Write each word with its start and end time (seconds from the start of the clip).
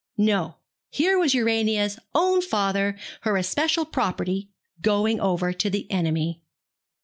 No. 0.17 0.55
Here 0.89 1.19
was 1.19 1.35
Urania's 1.35 1.99
own 2.15 2.41
father, 2.41 2.97
her 3.21 3.37
especial 3.37 3.85
property, 3.85 4.49
going 4.81 5.19
over 5.19 5.53
to 5.53 5.69
the 5.69 5.85
enemy. 5.91 6.41